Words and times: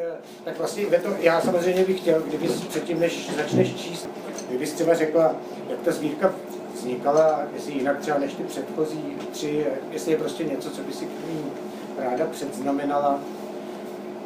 eh, 0.00 0.16
tak 0.44 0.58
vlastně 0.58 0.86
to, 0.86 1.08
já 1.20 1.40
samozřejmě 1.40 1.84
bych 1.84 2.00
chtěl, 2.00 2.20
kdyby 2.20 2.48
předtím, 2.48 3.00
než 3.00 3.30
začneš 3.36 3.74
číst, 3.74 4.08
kdyby 4.48 4.66
třeba 4.66 4.94
řekla, 4.94 5.34
jak 5.68 5.80
ta 5.80 5.92
sbírka 5.92 6.34
vznikala, 6.74 7.42
jestli 7.54 7.72
jinak 7.72 7.98
třeba 7.98 8.18
než 8.18 8.34
ty 8.34 8.42
předchozí 8.42 9.16
tři, 9.32 9.66
jestli 9.90 10.12
je 10.12 10.18
prostě 10.18 10.44
něco, 10.44 10.70
co 10.70 10.82
by 10.82 10.92
si 10.92 11.04
k 11.04 11.08
ní 11.08 11.44
ráda 11.98 12.26
předznamenala. 12.26 13.20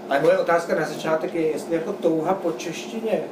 Ale 0.08 0.20
moje 0.20 0.38
otázka 0.38 0.74
na 0.74 0.86
začátek 0.86 1.34
je, 1.34 1.46
jestli 1.46 1.74
jako 1.74 1.92
touha 1.92 2.34
po 2.34 2.52
češtině, 2.52 3.22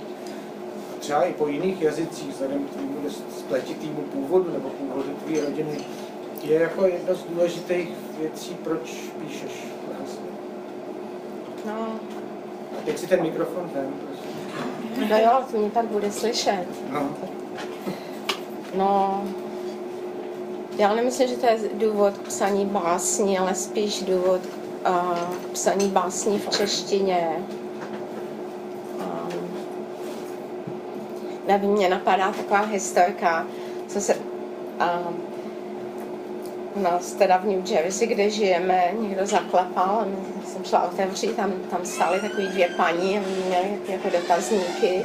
třeba 0.98 1.22
i 1.22 1.32
po 1.32 1.48
jiných 1.48 1.82
jazycích, 1.82 2.29
vzhledem 2.29 2.64
k 2.64 2.70
tvému 2.70 3.11
spletitýmu 3.38 4.00
původu 4.00 4.52
nebo 4.52 4.68
původu 4.68 5.09
tvé 5.27 5.40
rodiny, 5.40 5.79
je 6.43 6.61
jako 6.61 6.86
jedna 6.86 7.14
z 7.14 7.22
důležitých 7.22 7.88
věcí, 8.18 8.56
proč 8.64 8.80
píšeš 9.20 9.52
vlastně. 9.88 10.27
No. 11.66 12.00
Teď 12.84 12.98
si 12.98 13.07
ten 13.07 13.23
mikrofon 13.23 13.70
prosím. 13.70 15.10
No 15.10 15.19
jo, 15.19 15.30
to 15.51 15.59
mě 15.59 15.70
tak 15.70 15.87
bude 15.87 16.12
slyšet. 16.12 16.66
No. 16.92 17.09
No, 18.74 19.24
já 20.78 20.95
nemyslím, 20.95 21.28
že 21.28 21.37
to 21.37 21.47
je 21.47 21.59
důvod 21.74 22.19
k 22.19 22.23
psaní 22.23 22.66
básní, 22.66 23.38
ale 23.38 23.55
spíš 23.55 24.02
důvod 24.02 24.41
k 24.83 24.88
uh, 24.91 25.37
psaní 25.52 25.88
básní 25.88 26.38
v 26.38 26.48
češtině. 26.48 27.28
Um, 28.98 29.48
nevím, 31.47 31.70
mě 31.70 31.89
napadá 31.89 32.33
taková 32.33 32.61
historka, 32.61 33.47
co 33.89 34.00
se 34.00 34.14
um, 34.14 35.31
u 36.75 36.81
nás 36.81 37.12
teda 37.12 37.37
v 37.37 37.45
New 37.45 37.71
Jersey, 37.71 38.07
kde 38.09 38.31
žijeme, 38.31 38.93
někdo 39.01 39.27
zaklepal 39.27 39.91
a 40.01 40.07
jsem 40.47 40.65
šla 40.65 40.83
otevřít, 40.83 41.37
tam, 41.37 41.53
tam 41.71 41.85
stály 41.85 42.21
takový 42.21 42.47
dvě 42.47 42.69
paní 42.69 43.19
a 43.19 43.23
měly 43.47 43.79
jako 43.89 44.11
dotazníky 44.11 45.05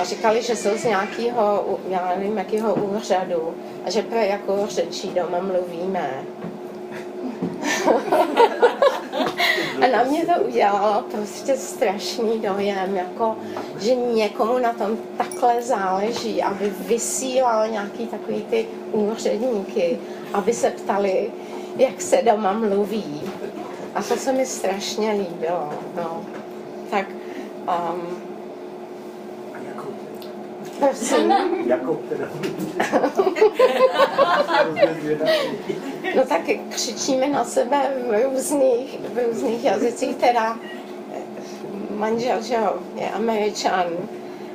a 0.00 0.04
říkali, 0.04 0.42
že 0.42 0.56
jsou 0.56 0.78
z 0.78 0.84
nějakého, 0.84 1.78
já 1.88 2.14
nevím, 2.16 2.38
jakého 2.38 2.74
úřadu 2.74 3.54
a 3.84 3.90
že 3.90 4.02
pro 4.02 4.18
jakou 4.18 4.66
řečí 4.66 5.08
doma 5.08 5.38
mluvíme. 5.40 6.24
a 9.80 9.86
na 9.86 10.02
mě 10.02 10.26
to 10.26 10.42
udělalo 10.42 11.02
prostě 11.02 11.56
strašný 11.56 12.38
dojem, 12.38 12.96
jako, 12.96 13.36
že 13.80 13.94
někomu 13.94 14.58
na 14.58 14.72
tom 14.72 14.98
takhle 15.16 15.62
záleží, 15.62 16.42
aby 16.42 16.72
vysílal 16.86 17.68
nějaký 17.68 18.06
takový 18.06 18.42
ty 18.50 18.66
úředníky, 18.92 19.98
aby 20.32 20.54
se 20.54 20.70
ptali, 20.70 21.30
jak 21.76 22.00
se 22.00 22.22
doma 22.22 22.52
mluví. 22.52 23.22
A 23.94 24.02
to 24.02 24.16
se 24.16 24.32
mi 24.32 24.46
strašně 24.46 25.10
líbilo. 25.10 25.70
No. 25.96 26.24
Tak 26.90 27.06
um. 27.68 28.29
Teda? 32.08 32.26
no 36.16 36.26
tak 36.26 36.40
křičíme 36.68 37.26
na 37.28 37.44
sebe 37.44 37.76
v 38.08 38.24
různých, 38.24 38.98
v 39.14 39.26
různých 39.26 39.64
jazycích, 39.64 40.16
teda 40.16 40.56
eh, 41.14 41.20
manžel, 41.94 42.42
že 42.42 42.54
jo, 42.54 42.74
je 42.94 43.10
američan, 43.10 43.84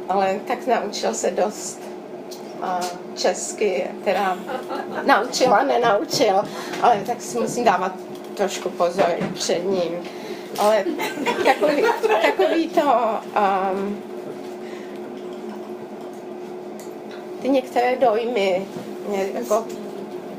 ale 0.09 0.39
tak 0.47 0.67
naučil 0.67 1.13
se 1.13 1.31
dost 1.31 1.79
a 2.61 2.79
česky, 3.15 3.87
teda 4.03 4.37
naučila, 5.03 5.63
nenaučil, 5.63 6.43
ale 6.81 7.01
tak 7.05 7.21
si 7.21 7.39
musím 7.39 7.63
dávat 7.63 7.91
trošku 8.35 8.69
pozor 8.69 9.15
před 9.33 9.65
ním. 9.65 10.03
Ale 10.59 10.85
takový, 11.45 11.83
takový 12.21 12.69
to 12.69 12.81
um, 13.71 14.03
ty 17.45 17.49
některé 17.51 17.95
dojmy 17.95 18.65
mě 19.07 19.27
jako 19.33 19.65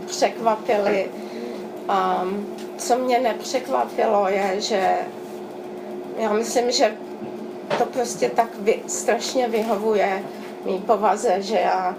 překvapily. 0.06 1.10
Um, 1.88 2.46
co 2.78 2.98
mě 2.98 3.20
nepřekvapilo 3.20 4.28
je, 4.28 4.60
že 4.60 4.94
já 6.18 6.32
myslím, 6.32 6.70
že 6.70 6.96
to 7.78 7.86
prostě 7.86 8.28
tak 8.28 8.48
vy, 8.58 8.82
strašně 8.86 9.48
vyhovuje 9.48 10.22
mý 10.64 10.78
povaze, 10.78 11.42
že 11.42 11.56
já 11.56 11.96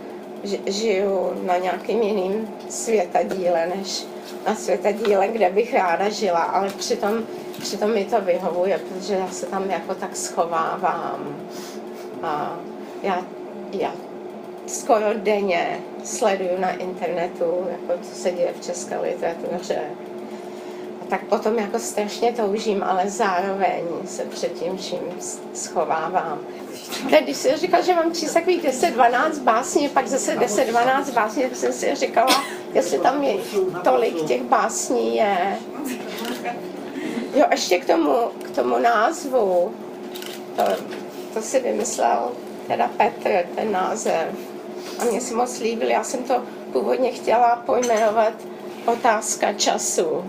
žiju 0.66 1.32
na 1.46 1.58
nějakým 1.58 2.02
jiným 2.02 2.50
světadíle, 2.70 3.72
než 3.76 4.06
na 4.48 4.56
světadíle, 4.56 5.28
kde 5.28 5.50
bych 5.50 5.74
ráda 5.74 6.10
žila, 6.10 6.42
ale 6.42 6.70
přitom, 6.70 7.24
přitom 7.62 7.94
mi 7.94 8.06
to 8.06 8.22
vyhovuje, 8.22 8.78
protože 8.80 9.14
já 9.14 9.28
se 9.28 9.46
tam 9.46 9.70
jako 9.70 9.96
tak 9.96 10.16
schovávám. 10.16 11.36
A 12.24 12.60
já, 13.04 13.26
já 13.72 13.92
skoro 14.68 15.06
denně 15.16 15.80
sleduju 16.04 16.60
na 16.60 16.72
internetu, 16.72 17.68
jako 17.72 18.04
co 18.04 18.16
se 18.16 18.32
děje 18.32 18.54
v 18.60 18.66
české 18.66 19.00
literatuře. 19.00 19.82
A 21.02 21.06
tak 21.10 21.24
potom 21.24 21.60
jako 21.60 21.80
strašně 21.80 22.34
toužím, 22.34 22.84
ale 22.84 23.10
zároveň 23.10 23.84
se 24.06 24.26
před 24.26 24.54
tím 24.54 24.78
vším 24.78 25.00
schovávám. 25.54 26.40
Teď, 27.10 27.24
když 27.24 27.38
si 27.38 27.58
říkal, 27.58 27.84
že 27.84 27.96
mám 27.96 28.14
číst 28.14 28.34
takových 28.34 28.64
10-12 28.64 29.40
básní, 29.40 29.90
pak 29.90 30.08
zase 30.08 30.36
10-12 30.36 31.14
básní, 31.14 31.44
tak 31.44 31.56
jsem 31.56 31.74
si 31.74 31.96
říkala, 31.96 32.44
jestli 32.74 33.00
tam 33.00 33.24
je 33.24 33.36
tolik 33.84 34.26
těch 34.26 34.44
básní 34.44 35.16
je. 35.16 35.58
Jo, 37.36 37.46
ještě 37.52 37.80
k 37.80 37.86
tomu, 37.86 38.14
k 38.44 38.56
tomu 38.56 38.78
názvu, 38.78 39.72
to, 40.56 40.64
to 41.34 41.42
si 41.42 41.60
vymyslel 41.60 42.32
teda 42.68 42.88
Petr, 42.98 43.48
ten 43.56 43.72
název 43.72 44.57
a 45.00 45.06
mě 45.06 45.22
se 45.22 45.36
moc 45.36 45.60
líbil. 45.60 45.90
Já 45.90 46.04
jsem 46.04 46.24
to 46.24 46.44
původně 46.72 47.12
chtěla 47.12 47.56
pojmenovat 47.66 48.34
otázka 48.86 49.54
času. 49.54 50.26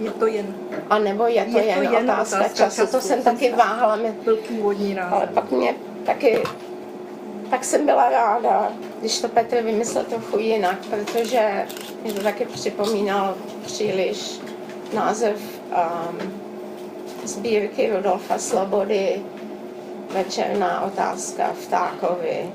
Je 0.00 0.10
to 0.10 0.26
jen. 0.26 0.54
A 0.90 0.98
nebo 0.98 1.26
je 1.26 1.44
to, 1.44 1.58
je 1.58 1.64
jen, 1.64 1.76
to 1.76 1.82
jen 1.82 2.10
otázka, 2.10 2.36
otázka 2.36 2.64
času. 2.64 2.80
času. 2.80 2.92
To 2.92 3.00
jsem 3.00 3.22
taky 3.22 3.52
váhala. 3.52 3.96
Mě, 3.96 4.14
byl 4.24 4.36
původní 4.36 4.94
rád. 4.94 5.12
Ale 5.12 5.26
pak 5.26 5.50
mě 5.50 5.74
taky 6.06 6.42
tak 7.52 7.64
jsem 7.64 7.86
byla 7.86 8.10
ráda, 8.10 8.72
když 9.00 9.20
to 9.20 9.28
Petr 9.28 9.62
vymyslel 9.62 10.04
trochu 10.04 10.38
jinak, 10.38 10.78
protože 10.90 11.66
mě 12.02 12.12
to 12.12 12.22
taky 12.22 12.44
připomínal 12.44 13.34
příliš 13.64 14.40
název 14.94 15.40
um, 15.64 16.32
sbírky 17.24 17.92
Rudolfa 17.96 18.38
Slobody 18.38 19.22
Večerná 20.10 20.80
otázka 20.80 21.52
v 21.62 21.66
Tákovi 21.66 22.52